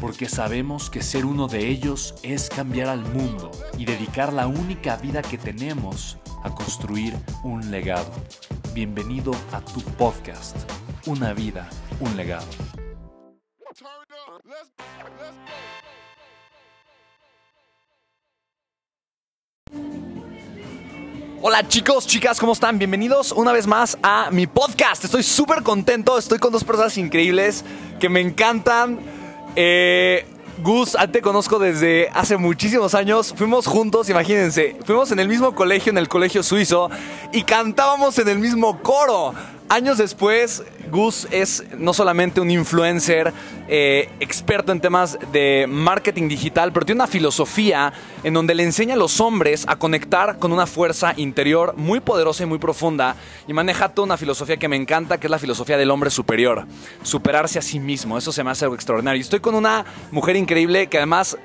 [0.00, 4.96] porque sabemos que ser uno de ellos es cambiar al mundo y dedicar la única
[4.96, 8.10] vida que tenemos a construir un legado.
[8.74, 10.56] Bienvenido a tu podcast,
[11.06, 11.68] Una vida,
[12.00, 12.46] un legado.
[21.42, 22.78] Hola chicos, chicas, ¿cómo están?
[22.78, 25.04] Bienvenidos una vez más a mi podcast.
[25.04, 27.64] Estoy súper contento, estoy con dos personas increíbles
[28.00, 29.15] que me encantan
[29.56, 30.26] eh,
[30.62, 33.34] Gus, te conozco desde hace muchísimos años.
[33.36, 34.76] Fuimos juntos, imagínense.
[34.84, 36.90] Fuimos en el mismo colegio, en el colegio suizo,
[37.32, 39.34] y cantábamos en el mismo coro.
[39.68, 43.32] Años después, Gus es no solamente un influencer
[43.66, 48.94] eh, experto en temas de marketing digital, pero tiene una filosofía en donde le enseña
[48.94, 53.16] a los hombres a conectar con una fuerza interior muy poderosa y muy profunda
[53.48, 56.64] y maneja toda una filosofía que me encanta, que es la filosofía del hombre superior,
[57.02, 59.20] superarse a sí mismo, eso se me hace algo extraordinario.
[59.20, 61.36] Estoy con una mujer increíble que además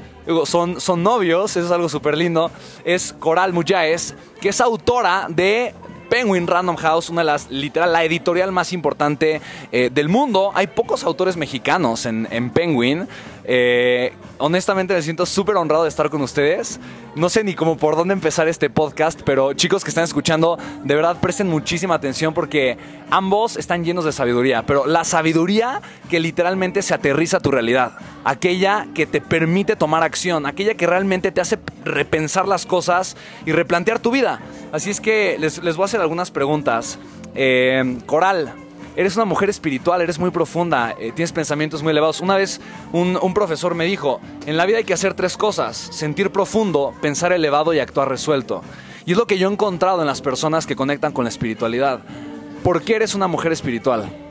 [0.45, 2.51] son, son novios, eso es algo súper lindo,
[2.85, 5.73] es Coral Muyáez, que es autora de
[6.11, 9.39] Penguin Random House, una de las, literal, la editorial más importante
[9.71, 10.51] eh, del mundo.
[10.53, 13.07] Hay pocos autores mexicanos en, en Penguin.
[13.45, 16.81] Eh, honestamente me siento súper honrado de estar con ustedes.
[17.15, 20.95] No sé ni cómo por dónde empezar este podcast, pero chicos que están escuchando, de
[20.95, 22.77] verdad presten muchísima atención porque
[23.09, 27.93] ambos están llenos de sabiduría, pero la sabiduría que literalmente se aterriza a tu realidad,
[28.23, 33.51] aquella que te permite tomar acción, aquella que realmente te hace repensar las cosas y
[33.51, 34.39] replantear tu vida.
[34.71, 36.99] Así es que les, voy a hacer algunas preguntas.
[37.33, 38.53] Eh, Coral,
[38.95, 42.21] eres una mujer espiritual, eres muy profunda, eh, tienes pensamientos muy elevados.
[42.21, 42.61] Una vez
[42.91, 46.93] un, un, profesor me dijo, en la vida hay que hacer tres cosas, sentir profundo,
[47.01, 48.61] pensar elevado y actuar resuelto.
[49.05, 52.01] Y es lo que yo he encontrado en las personas que conectan con la espiritualidad.
[52.63, 54.30] ¿Por qué eres una mujer espiritual?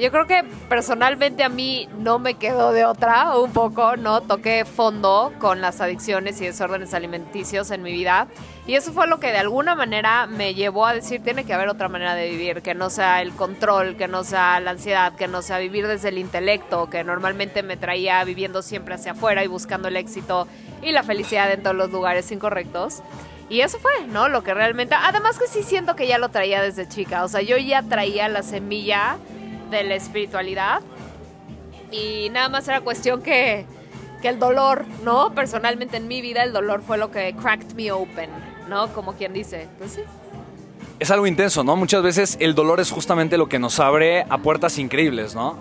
[0.00, 4.22] Yo creo que personalmente a mí no me quedó de otra, un poco, ¿no?
[4.22, 8.26] Toqué fondo con las adicciones y desórdenes alimenticios en mi vida.
[8.66, 11.68] Y eso fue lo que de alguna manera me llevó a decir, tiene que haber
[11.68, 15.28] otra manera de vivir, que no sea el control, que no sea la ansiedad, que
[15.28, 19.48] no sea vivir desde el intelecto, que normalmente me traía viviendo siempre hacia afuera y
[19.48, 20.48] buscando el éxito
[20.80, 23.02] y la felicidad en todos los lugares incorrectos.
[23.50, 24.30] Y eso fue, ¿no?
[24.30, 24.94] Lo que realmente...
[24.94, 28.30] Además que sí siento que ya lo traía desde chica, o sea, yo ya traía
[28.30, 29.18] la semilla
[29.70, 30.80] de la espiritualidad.
[31.90, 33.66] Y nada más era cuestión que,
[34.20, 35.32] que el dolor, ¿no?
[35.34, 38.30] Personalmente en mi vida el dolor fue lo que cracked me open,
[38.68, 38.92] ¿no?
[38.92, 40.00] Como quien dice, pues.
[40.98, 41.76] Es algo intenso, ¿no?
[41.76, 45.56] Muchas veces el dolor es justamente lo que nos abre a puertas increíbles, ¿no?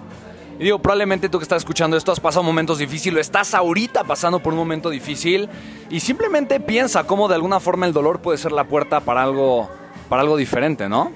[0.59, 4.03] Y digo, probablemente tú que estás escuchando esto has pasado momentos difíciles, o estás ahorita
[4.03, 5.47] pasando por un momento difícil
[5.89, 9.69] y simplemente piensa cómo de alguna forma el dolor puede ser la puerta para algo,
[10.09, 11.13] para algo diferente, ¿no?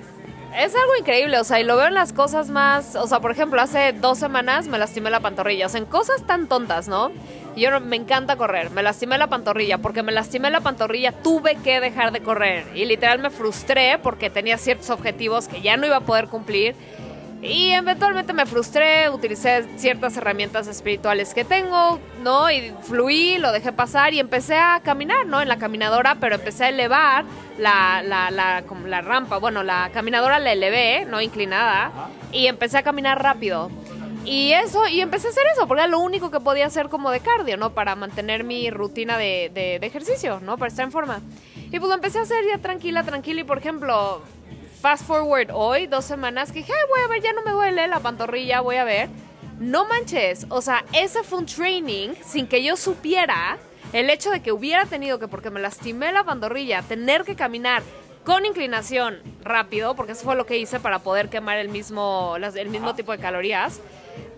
[0.57, 3.31] Es algo increíble, o sea, y lo veo en las cosas más, o sea, por
[3.31, 7.11] ejemplo, hace dos semanas me lastimé la pantorrilla, o sea, en cosas tan tontas, ¿no?
[7.55, 11.79] Yo me encanta correr, me lastimé la pantorrilla, porque me lastimé la pantorrilla tuve que
[11.79, 15.97] dejar de correr y literal me frustré porque tenía ciertos objetivos que ya no iba
[15.97, 16.75] a poder cumplir
[17.43, 22.49] y eventualmente me frustré, utilicé ciertas herramientas espirituales que tengo, ¿no?
[22.49, 25.41] Y fluí, lo dejé pasar y empecé a caminar, ¿no?
[25.41, 27.25] En la caminadora, pero empecé a elevar
[27.57, 29.39] la, la, la, la rampa.
[29.39, 31.19] Bueno, la caminadora la elevé, ¿no?
[31.19, 31.91] Inclinada.
[32.31, 33.69] Y empecé a caminar rápido.
[34.25, 37.11] Y eso, y empecé a hacer eso, porque era lo único que podía hacer como
[37.11, 37.71] de cardio, ¿no?
[37.71, 40.57] Para mantener mi rutina de, de, de ejercicio, ¿no?
[40.57, 41.19] Para estar en forma.
[41.73, 43.41] Y pues lo empecé a hacer ya tranquila, tranquila.
[43.41, 44.21] Y por ejemplo,
[44.83, 48.01] fast forward hoy, dos semanas, que dije, voy a ver, ya no me duele la
[48.01, 49.07] pantorrilla, voy a ver.
[49.57, 53.57] No manches, o sea, ese fue un training sin que yo supiera
[53.93, 57.81] el hecho de que hubiera tenido que, porque me lastimé la pantorrilla, tener que caminar
[58.25, 62.69] con inclinación rápido, porque eso fue lo que hice para poder quemar el mismo, el
[62.69, 63.79] mismo tipo de calorías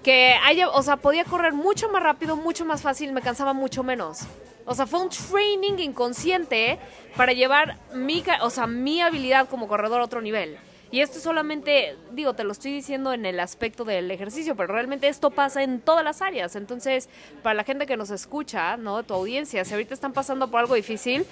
[0.04, 3.82] que haya, o sea, podía correr mucho más rápido, mucho más fácil, me cansaba mucho
[3.82, 4.20] menos.
[4.66, 6.80] O sea, fue un training inconsciente
[7.16, 10.58] para llevar mi, o sea, mi habilidad como corredor a otro nivel.
[10.92, 15.08] Y esto solamente, digo, te lo estoy diciendo en el aspecto del ejercicio, pero realmente
[15.08, 16.56] esto pasa en todas las áreas.
[16.56, 17.10] Entonces,
[17.44, 19.04] para la gente que nos escucha, ¿no?
[19.04, 21.26] Tu audiencia, si ahorita están pasando por algo difícil,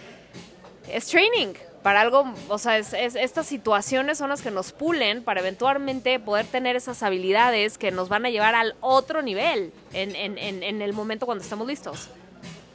[0.91, 5.23] es training para algo, o sea, es, es- estas situaciones son las que nos pulen
[5.23, 10.15] para eventualmente poder tener esas habilidades que nos van a llevar al otro nivel en,
[10.15, 12.09] en- en- el momento cuando estemos listos.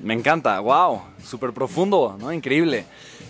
[0.00, 2.32] Me encanta, wow, súper profundo, ¿no?
[2.32, 2.84] Increíble.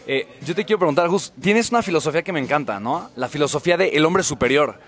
[0.07, 3.11] Eh, yo te quiero preguntar, Gus, tienes una filosofía que me encanta, ¿no?
[3.17, 4.79] La filosofía de el hombre superior.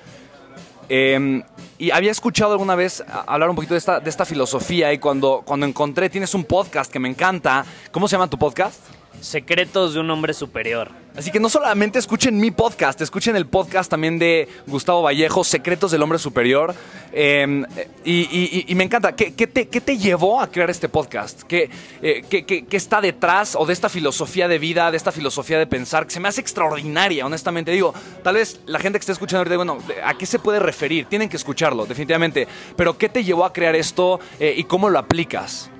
[0.88, 1.42] Eh,
[1.78, 5.42] y había escuchado alguna vez hablar un poquito de esta, de esta filosofía y cuando,
[5.46, 7.64] cuando encontré, tienes un podcast que me encanta.
[7.90, 8.99] ¿Cómo se llama tu podcast?
[9.20, 10.90] Secretos de un hombre superior.
[11.16, 15.90] Así que no solamente escuchen mi podcast, escuchen el podcast también de Gustavo Vallejo, Secretos
[15.90, 16.74] del Hombre Superior.
[17.12, 17.64] Eh,
[18.04, 19.14] y, me encanta.
[19.14, 21.42] ¿Qué, te, llevó a crear este podcast?
[21.42, 21.68] ¿Qué,
[22.00, 26.06] eh, qué- está detrás o de esta filosofía de vida, de esta filosofía de pensar,
[26.06, 27.72] que se me hace extraordinaria, honestamente?
[27.72, 31.06] Digo, tal vez la gente que esté escuchando ahorita, bueno, ¿a qué se puede referir?
[31.06, 32.46] Tienen que escucharlo, definitivamente.
[32.76, 35.70] Pero ¿qué te llevó a crear esto eh, y cómo lo aplicas?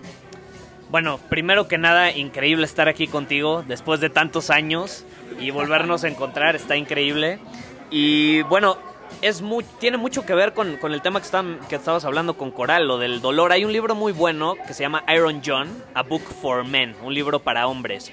[0.90, 5.04] Bueno, primero que nada, increíble estar aquí contigo después de tantos años
[5.38, 7.38] y volvernos a encontrar, está increíble.
[7.92, 8.76] Y bueno,
[9.22, 12.36] es muy, tiene mucho que ver con, con el tema que, estam- que estabas hablando
[12.36, 13.52] con Coral, lo del dolor.
[13.52, 17.14] Hay un libro muy bueno que se llama Iron John, A Book for Men, un
[17.14, 18.10] libro para hombres.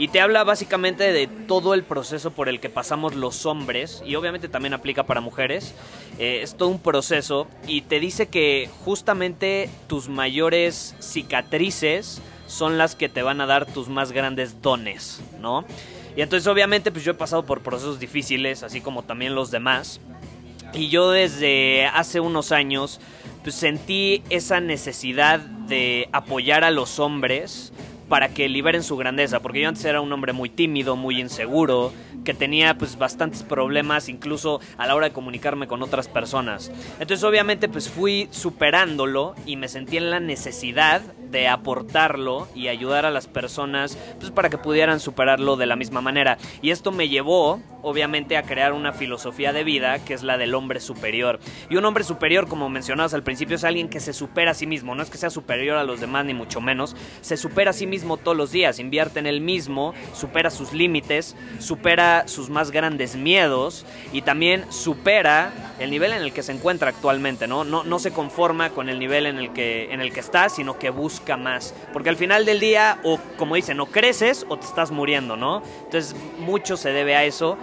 [0.00, 4.14] Y te habla básicamente de todo el proceso por el que pasamos los hombres, y
[4.14, 5.74] obviamente también aplica para mujeres.
[6.18, 12.94] Eh, es todo un proceso y te dice que justamente tus mayores cicatrices son las
[12.94, 15.66] que te van a dar tus más grandes dones, ¿no?
[16.16, 20.00] Y entonces obviamente pues yo he pasado por procesos difíciles, así como también los demás.
[20.72, 23.02] Y yo desde hace unos años
[23.42, 27.74] pues sentí esa necesidad de apoyar a los hombres
[28.10, 31.92] para que liberen su grandeza, porque yo antes era un hombre muy tímido, muy inseguro,
[32.24, 36.72] que tenía pues bastantes problemas incluso a la hora de comunicarme con otras personas.
[36.98, 43.06] Entonces obviamente pues fui superándolo y me sentí en la necesidad de aportarlo y ayudar
[43.06, 46.38] a las personas pues para que pudieran superarlo de la misma manera.
[46.62, 50.54] Y esto me llevó obviamente a crear una filosofía de vida que es la del
[50.54, 51.40] hombre superior.
[51.68, 54.66] Y un hombre superior, como mencionabas al principio, es alguien que se supera a sí
[54.66, 57.74] mismo, no es que sea superior a los demás ni mucho menos, se supera a
[57.74, 62.70] sí mismo todos los días, invierte en él mismo, supera sus límites, supera sus más
[62.70, 67.64] grandes miedos y también supera el nivel en el que se encuentra actualmente, ¿no?
[67.64, 70.78] No, no se conforma con el nivel en el, que, en el que está, sino
[70.78, 70.90] que
[71.36, 71.74] más.
[71.92, 75.62] Porque al final del día, o como dicen, o creces o te estás muriendo, ¿no?
[75.84, 77.56] Entonces, mucho se debe a eso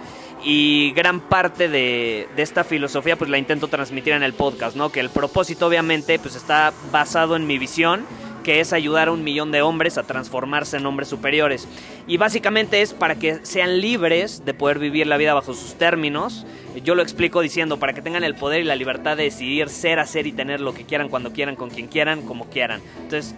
[0.44, 4.90] y gran parte de, de, esta filosofía pues la intento transmitir en el podcast, ¿no?
[4.90, 8.06] Que el propósito obviamente pues está basado en mi visión,
[8.42, 11.68] que es ayudar a un millón de hombres a transformarse en hombres superiores.
[12.06, 16.46] Y básicamente es para que sean libres de poder vivir la vida bajo sus términos.
[16.84, 19.98] Yo lo explico diciendo, para que tengan el poder y la libertad de decidir ser,
[19.98, 22.80] hacer y tener lo que quieran, cuando quieran, con quien quieran, como quieran.
[23.02, 23.34] Entonces,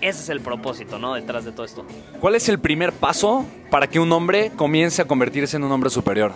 [0.00, 1.14] ese es el propósito, ¿no?
[1.14, 1.84] Detrás de todo esto.
[2.20, 5.90] ¿Cuál es el primer paso para que un hombre comience a convertirse en un hombre
[5.90, 6.34] superior?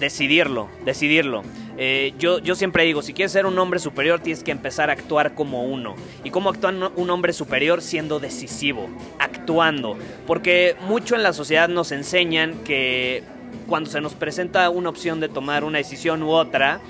[0.00, 1.42] Decidirlo, decidirlo.
[1.76, 4.92] Eh, yo, yo siempre digo, si quieres ser un hombre superior tienes que empezar a
[4.92, 5.94] actuar como uno.
[6.22, 7.82] ¿Y cómo actúa un hombre superior?
[7.82, 9.96] Siendo decisivo, actuando.
[10.26, 13.22] Porque mucho en la sociedad nos enseñan que
[13.66, 16.80] cuando se nos presenta una opción de tomar una decisión u otra,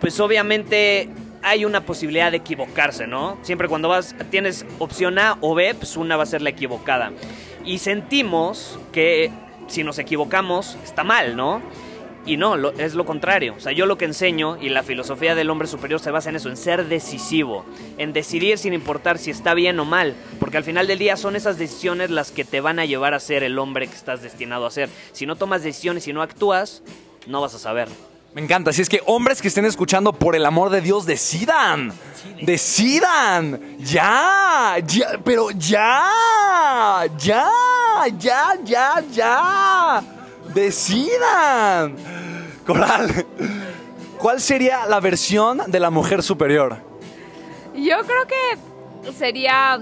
[0.00, 1.08] pues obviamente
[1.42, 3.36] hay una posibilidad de equivocarse, ¿no?
[3.42, 7.12] Siempre cuando vas, tienes opción A o B, pues una va a ser la equivocada.
[7.64, 9.30] Y sentimos que
[9.66, 11.60] si nos equivocamos está mal, ¿no?
[12.26, 13.54] Y no, es lo contrario.
[13.56, 16.36] O sea, yo lo que enseño y la filosofía del hombre superior se basa en
[16.36, 17.64] eso, en ser decisivo,
[17.98, 21.36] en decidir sin importar si está bien o mal, porque al final del día son
[21.36, 24.66] esas decisiones las que te van a llevar a ser el hombre que estás destinado
[24.66, 24.88] a ser.
[25.12, 26.82] Si no tomas decisiones y no actúas,
[27.26, 27.88] no vas a saber.
[28.34, 28.70] Me encanta.
[28.70, 31.92] Así es que hombres que estén escuchando, por el amor de Dios, decidan.
[32.42, 33.76] Decidan.
[33.78, 34.76] Ya.
[34.84, 35.20] Ya.
[35.24, 36.10] Pero ya.
[37.16, 37.48] Ya.
[38.18, 38.58] Ya.
[38.64, 39.04] Ya.
[39.12, 40.23] Ya.
[40.54, 41.96] Decidan.
[42.66, 43.26] Coral.
[44.18, 46.78] ¿Cuál sería la versión de la mujer superior?
[47.74, 49.80] Yo creo que sería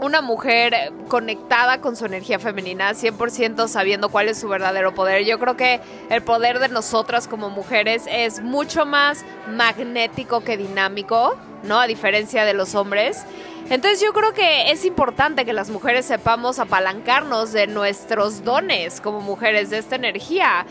[0.00, 5.24] una mujer conectada con su energía femenina, 100% sabiendo cuál es su verdadero poder.
[5.24, 11.36] Yo creo que el poder de nosotras como mujeres es mucho más magnético que dinámico,
[11.62, 11.80] ¿no?
[11.80, 13.24] A diferencia de los hombres.
[13.68, 19.20] Entonces yo creo que es importante que las mujeres sepamos apalancarnos de nuestros dones como
[19.20, 20.64] mujeres, de esta energía,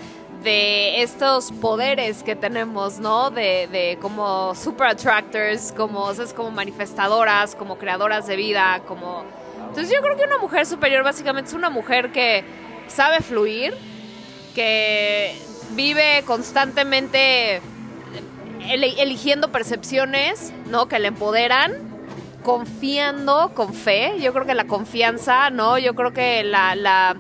[0.44, 3.32] de estos poderes que tenemos, ¿no?
[3.32, 9.26] De, como super attractors, como, es como manifestadoras, como creadoras de vida, como...
[9.68, 12.46] Entonces yo creo que una mujer superior básicamente es una mujer que
[12.88, 13.74] sabe fluir,
[14.54, 15.36] que
[15.72, 17.62] vive constantemente
[18.72, 20.88] eligiendo percepciones, ¿no?
[20.88, 21.74] Que le empoderan,
[22.44, 24.14] confiando con fe.
[24.20, 25.78] Yo creo que la confianza, ¿no?
[25.78, 27.18] Yo creo que la, la,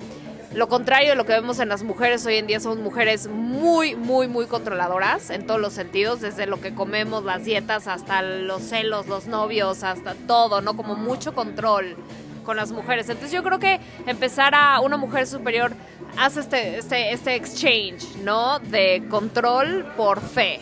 [0.53, 3.95] lo contrario de lo que vemos en las mujeres hoy en día son mujeres muy,
[3.95, 8.61] muy, muy controladoras en todos los sentidos, desde lo que comemos, las dietas, hasta los
[8.61, 10.77] celos, los novios, hasta todo, ¿no?
[10.77, 11.97] Como mucho control
[12.45, 13.09] con las mujeres.
[13.09, 15.73] Entonces yo creo que empezar a una mujer superior
[16.17, 18.59] hace este, este, este exchange, ¿no?
[18.59, 20.61] De control por fe.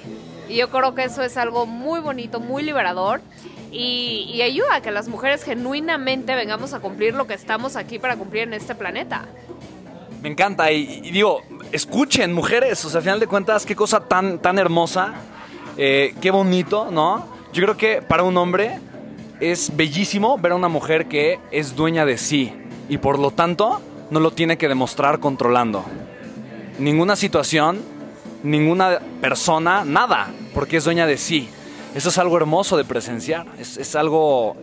[0.50, 3.22] Y yo creo que eso es algo muy bonito, muy liberador.
[3.72, 8.16] Y, ayuda a que las mujeres genuinamente vengamos a cumplir lo que estamos aquí para
[8.18, 9.26] cumplir en este planeta.
[10.22, 14.40] Me encanta y, digo, escuchen mujeres, o sea, al final de cuentas, qué cosa tan,
[14.40, 15.16] tan hermosa,
[15.76, 17.26] eh, qué bonito, ¿no?
[17.52, 18.80] Yo creo que para un hombre
[19.40, 22.54] es bellísimo ver a una mujer que es dueña de sí
[22.90, 25.84] y por lo tanto no lo tiene que demostrar controlando.
[26.80, 27.82] Ninguna situación
[28.44, 31.50] ninguna persona nada, porque es dueña de sí.
[31.96, 34.56] Eso es algo hermoso de presenciar, es, algo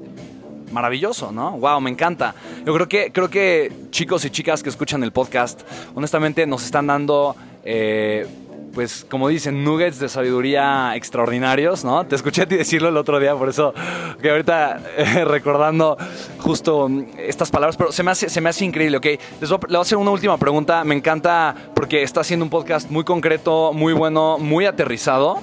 [0.72, 1.52] maravilloso, ¿no?
[1.58, 2.34] Wow, me encanta.
[2.64, 5.62] Yo creo que, creo que chicos y chicas que escuchan el podcast,
[5.94, 8.26] honestamente nos están dando eh,
[8.72, 12.06] pues como dicen, nuggets de sabiduría extraordinarios, ¿no?
[12.06, 13.74] Te escuché a ti decirlo el otro día, por eso
[14.20, 15.96] que ahorita eh, recordando
[16.38, 19.06] justo estas palabras, pero se me hace, se me hace increíble, ¿ok?
[19.40, 23.04] Les voy, a, hacer una última pregunta, me encanta porque está haciendo un podcast muy
[23.04, 25.38] concreto, muy bueno, muy aterrizado.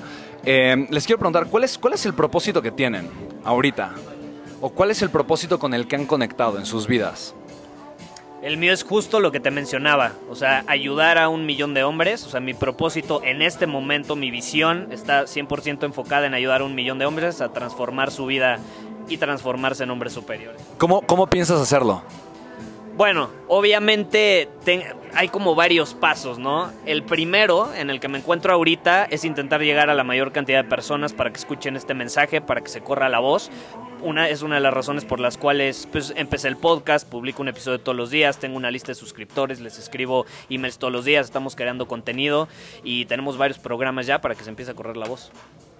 [0.46, 3.10] Eh, les quiero preguntar, ¿cuál es, ¿cuál es el propósito que tienen
[3.44, 3.94] ahorita?
[4.62, 7.36] ¿O cuál es el propósito con el que han conectado en sus vidas?
[8.42, 11.84] El mío es justo lo que te mencionaba, o sea, ayudar a un millón de
[11.84, 16.62] hombres, o sea, mi propósito en este momento, mi visión está 100% enfocada en ayudar
[16.62, 18.60] a un millón de hombres a transformar su vida
[19.10, 20.62] y transformarse en hombres superiores.
[20.78, 22.04] ¿Cómo, cómo piensas hacerlo?
[22.96, 24.50] Bueno, obviamente
[25.14, 26.72] hay como varios pasos, ¿no?
[26.86, 30.64] El primero en el que me encuentro ahorita es intentar llegar a la mayor cantidad
[30.64, 33.50] de personas para que escuchen este mensaje, para que se corra la voz.
[34.02, 37.48] Una es una de las razones por las cuales pues, empecé el podcast, publico un
[37.48, 41.26] episodio todos los días, tengo una lista de suscriptores, les escribo emails todos los días,
[41.26, 42.48] estamos creando contenido
[42.84, 45.32] y tenemos varios programas ya para que se empiece a correr la voz.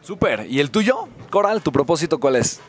[0.02, 0.48] Súper.
[0.50, 1.62] ¿Y el tuyo, Coral?
[1.62, 2.62] ¿Tu propósito cuál es?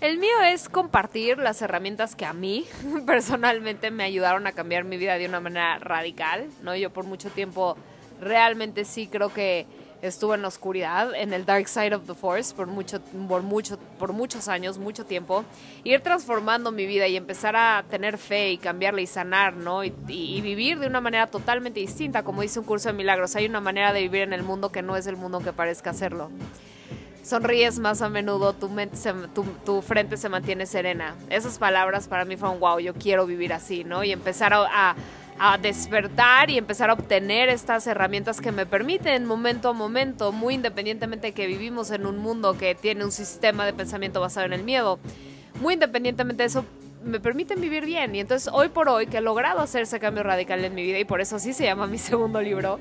[0.00, 2.64] El mío es compartir las herramientas que a mí
[3.06, 6.74] personalmente me ayudaron a cambiar mi vida de una manera radical, ¿no?
[6.74, 7.76] Yo por mucho tiempo
[8.18, 9.66] realmente sí creo que
[10.00, 13.78] estuve en la oscuridad, en el dark side of the force por mucho por mucho
[13.98, 15.44] por muchos años, mucho tiempo,
[15.84, 19.84] ir transformando mi vida y empezar a tener fe y cambiarla y sanar, ¿no?
[19.84, 23.44] Y, y, vivir de una manera totalmente distinta, como dice un curso de milagros, hay
[23.44, 26.30] una manera de vivir en el mundo que no es el mundo que parezca serlo
[27.22, 31.14] sonríes más a menudo, tu, frente se mantiene serena.
[31.28, 34.04] Esas palabras para mí fueron, wow, yo quiero vivir así, ¿no?
[34.04, 34.96] Y empezar a,
[35.38, 40.54] a, despertar y empezar a obtener estas herramientas que me permiten momento a momento, muy
[40.54, 44.52] independientemente de que vivimos en un mundo que tiene un sistema de pensamiento basado en
[44.52, 44.98] el miedo,
[45.60, 46.64] muy independientemente de eso,
[47.04, 48.14] me permiten vivir bien.
[48.14, 50.98] Y entonces hoy por hoy que he logrado hacer ese cambio radical en mi vida
[50.98, 52.78] y por eso así se llama mi segundo libro,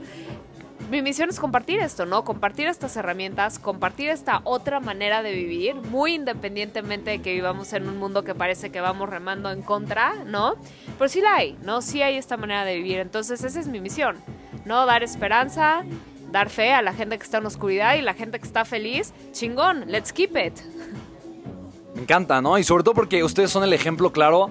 [0.90, 2.24] mi misión es compartir esto, ¿no?
[2.24, 7.88] Compartir estas herramientas, compartir esta otra manera de vivir, muy independientemente de que vivamos en
[7.88, 10.56] un mundo que parece que vamos remando en contra, ¿no?
[10.98, 11.82] Pero sí la hay, ¿no?
[11.82, 13.00] Sí hay esta manera de vivir.
[13.00, 14.18] Entonces esa es mi misión,
[14.66, 14.86] ¿no?
[14.86, 15.84] Dar esperanza,
[16.32, 19.14] dar fe a la gente que está en oscuridad y la gente que está feliz.
[19.32, 20.60] Chingón, let's keep it.
[21.94, 22.58] Me encanta, ¿no?
[22.58, 24.50] Y sobre todo porque ustedes son el ejemplo claro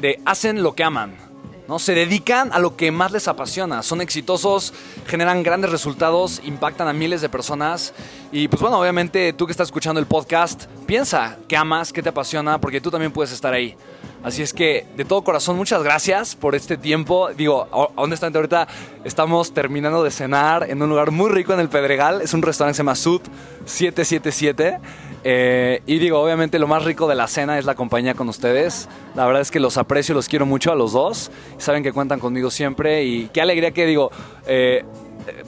[0.00, 1.23] de hacen lo que aman.
[1.68, 1.78] ¿No?
[1.78, 4.72] Se dedican a lo que más les apasiona, son exitosos,
[5.06, 7.94] generan grandes resultados, impactan a miles de personas
[8.32, 12.08] y pues bueno, obviamente tú que estás escuchando el podcast, piensa qué amas, qué te
[12.08, 13.76] apasiona, porque tú también puedes estar ahí.
[14.24, 17.28] Así es que de todo corazón, muchas gracias por este tiempo.
[17.36, 18.66] Digo, honestamente ahorita
[19.04, 22.72] estamos terminando de cenar en un lugar muy rico en el Pedregal, es un restaurante
[22.72, 23.20] que se llama Sud
[23.66, 24.78] 777.
[25.26, 28.88] Eh, y digo, obviamente lo más rico de la cena es la compañía con ustedes.
[29.14, 31.30] La verdad es que los aprecio, los quiero mucho a los dos.
[31.58, 34.10] Saben que cuentan conmigo siempre y qué alegría que digo,
[34.46, 34.84] eh,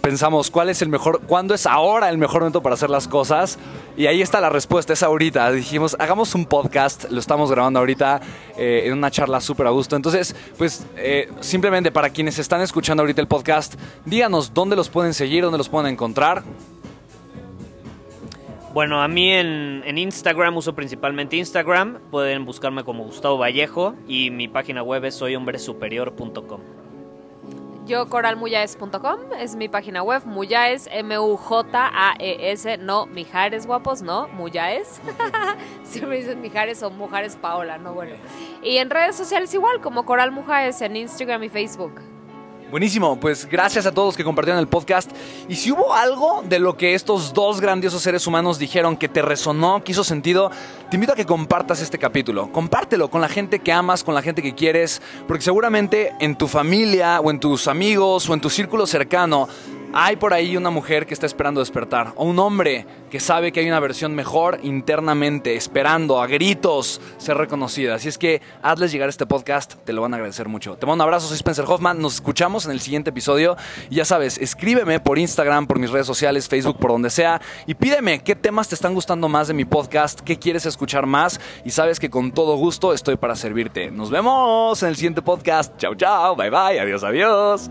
[0.03, 3.59] pensamos cuál es el mejor, cuándo es ahora el mejor momento para hacer las cosas.
[3.97, 5.51] Y ahí está la respuesta, es ahorita.
[5.53, 8.21] Dijimos, hagamos un podcast, lo estamos grabando ahorita
[8.59, 9.97] eh, en una charla súper a gusto.
[9.97, 10.87] Entonces, pues
[11.41, 13.75] simplemente para quienes están escuchando ahorita el podcast,
[14.05, 16.43] díganos dónde los pueden seguir, dónde los pueden encontrar.
[18.77, 21.99] Bueno, a mí en, Instagram uso principalmente Instagram.
[22.11, 26.86] Pueden buscarme como Gustavo Vallejo y mi página web es soyhombresuperior.com.
[27.87, 35.01] Yo coralmuyaes.com es mi página web, Muyaes, M-U-J-A-E-S, no Mijares guapos, no, Muyaes.
[35.85, 38.17] Siempre dicen Mijares o Mujares Paola, no bueno.
[38.61, 42.16] Y en redes sociales igual, como Coral Mujaes en Instagram y Facebook.
[42.69, 45.13] Buenísimo, pues gracias a todos que compartieron el podcast.
[45.49, 49.23] Y si hubo algo de lo que estos dos grandiosos seres humanos dijeron que te
[49.23, 50.51] resonó, que hizo sentido,
[50.91, 52.51] te invito a que compartas este capítulo.
[52.51, 56.49] Compártelo con la gente que amas, con la gente que quieres, porque seguramente en tu
[56.49, 59.47] familia o en tus amigos o en tu círculo cercano
[59.99, 63.61] hay por ahí una mujer que está esperando despertar, o un hombre que sabe que
[63.61, 67.95] hay una versión mejor internamente, esperando a gritos ser reconocida.
[67.95, 70.77] Así es que hazles llegar este podcast, te lo van a agradecer mucho.
[70.77, 73.57] Te mando un abrazo, soy Spencer Hoffman, nos escuchamos en el siguiente episodio.
[73.89, 77.73] Y ya sabes, escríbeme por Instagram, por mis redes sociales, Facebook, por donde sea, y
[77.73, 81.71] pídeme qué temas te están gustando más de mi podcast, qué quieres escuchar más, y
[81.71, 83.91] sabes que con todo gusto estoy para servirte.
[83.91, 85.75] Nos vemos en el siguiente podcast.
[85.79, 87.71] Chao, chao, bye, bye, adiós, adiós.